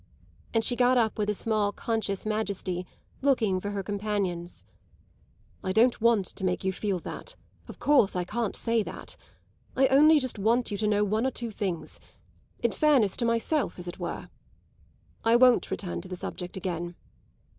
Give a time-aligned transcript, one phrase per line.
[0.51, 2.87] And she got up with a small conscious majesty,
[3.21, 4.63] looking for her companions.
[5.63, 7.35] "I don't want to make you feel that;
[7.67, 9.15] of course I can't say that.
[9.75, 11.99] I only just want you to know one or two things
[12.63, 14.29] in fairness to myself, as it were.
[15.23, 16.95] I won't return to the subject again.